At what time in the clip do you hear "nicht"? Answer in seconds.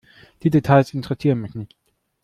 1.53-1.75